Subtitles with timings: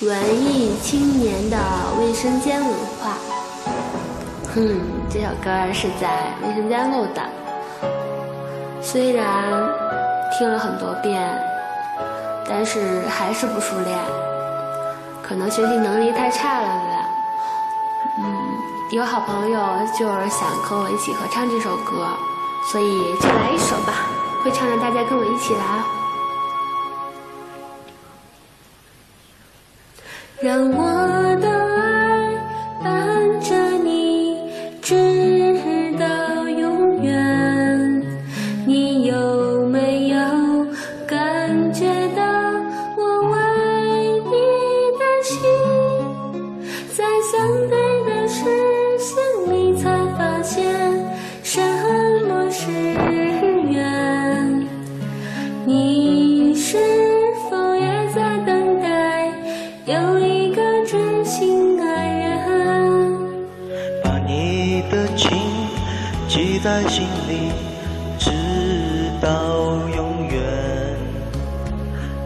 [0.00, 1.56] 文艺青年的
[1.98, 3.16] 卫生间文化。
[4.54, 7.22] 哼，这首歌是在卫生间录的，
[8.82, 9.50] 虽然
[10.36, 11.22] 听了很多遍，
[12.48, 13.98] 但是还是不熟练，
[15.22, 17.08] 可能学习能力太差了吧。
[18.18, 18.24] 嗯，
[18.92, 19.60] 有好朋友
[19.98, 22.06] 就是想和我一起合唱这首歌，
[22.70, 24.06] 所以就来一首吧，
[24.44, 25.84] 会唱的大家跟我一起来哦。
[30.42, 31.63] 让我的
[66.64, 67.52] 在心里，
[68.18, 68.30] 直
[69.20, 69.28] 到
[69.94, 70.40] 永远。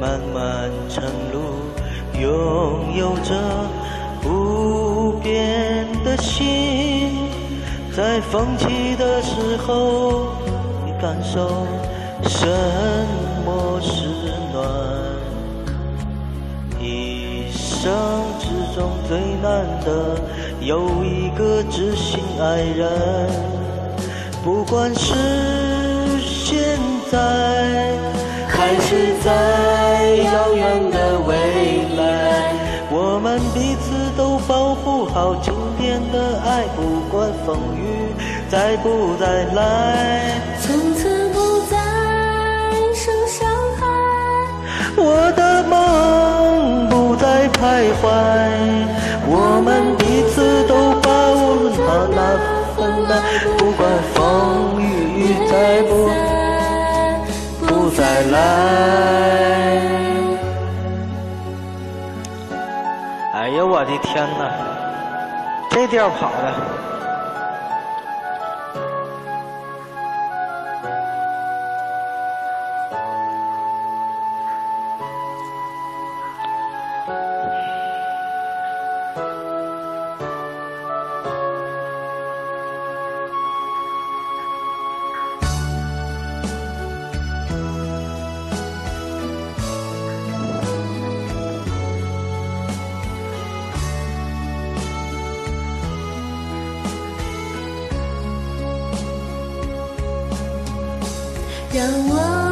[0.00, 1.68] 漫漫长路，
[2.18, 3.34] 拥有着
[4.22, 7.28] 不变的心，
[7.94, 10.28] 在风起的时候，
[10.86, 11.66] 你感受
[12.26, 12.48] 什
[13.44, 14.08] 么是
[14.50, 14.66] 暖？
[16.80, 17.92] 一生
[18.40, 20.16] 之中最难得
[20.62, 22.88] 有一个知心爱人，
[24.44, 25.14] 不管是
[26.18, 26.58] 现
[27.10, 27.16] 在
[28.48, 31.36] 还是在遥远的未
[31.96, 32.52] 来，
[32.90, 38.12] 我们彼此都保护好今天的爱，不管风雨
[38.50, 40.42] 再不再来。
[40.60, 41.76] 从此不再
[42.94, 43.86] 受伤害。
[44.96, 48.10] 我的梦不再徘徊，
[49.24, 49.96] 我们
[57.96, 58.38] 再来。
[63.34, 64.40] 哎呀，我的天哪，
[65.70, 66.54] 这调跑的。
[101.74, 102.51] 让我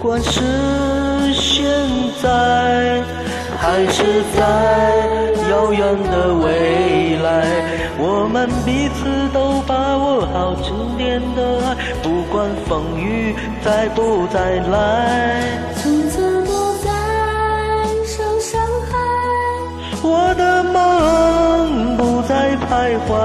[0.00, 0.40] 不管是
[1.34, 1.62] 现
[2.22, 3.02] 在，
[3.58, 4.02] 还是
[4.34, 4.40] 在
[5.50, 7.44] 遥远的未来，
[7.98, 15.42] 我们彼此都把握好今天的爱，不管风雨再不再来。
[15.82, 16.90] 从此不再
[18.06, 18.96] 受伤害。
[20.02, 23.20] 我的梦不再徘徊，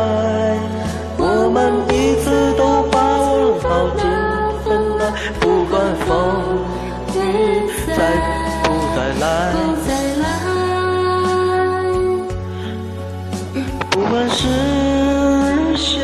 [14.37, 16.03] 是现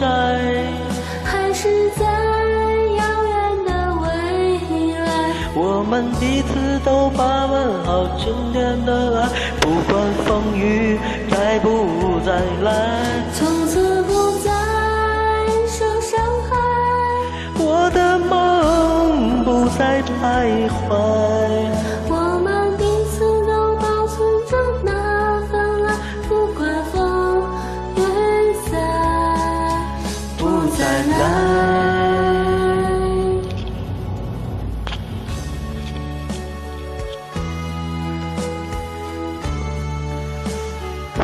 [0.00, 0.06] 在，
[1.22, 2.04] 还是在
[2.96, 3.34] 遥远
[3.66, 3.70] 的
[4.00, 4.06] 未
[5.04, 5.06] 来，
[5.54, 9.28] 我们彼此都把问好今天的爱，
[9.60, 9.92] 不管
[10.24, 10.98] 风雨
[11.30, 12.66] 再不再来。
[13.34, 14.50] 从此不再
[15.68, 16.18] 受伤
[16.48, 16.56] 害。
[17.58, 20.96] 我的梦不再徘徊，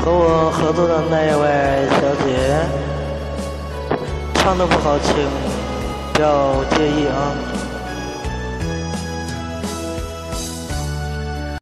[0.05, 2.27] 和我合作的那一位小姐，
[4.35, 5.15] 唱的不好听，
[6.13, 7.52] 不要介意啊。